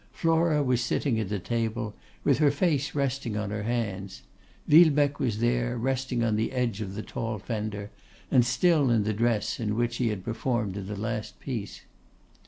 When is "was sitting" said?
0.63-1.19